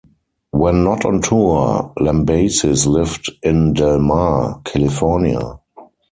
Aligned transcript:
When 0.49 0.83
not 0.83 1.05
on 1.05 1.21
tour, 1.21 1.93
Lambesis 1.99 2.87
lived 2.87 3.31
in 3.43 3.73
Del 3.73 3.99
Mar, 3.99 4.63
California. 4.65 5.59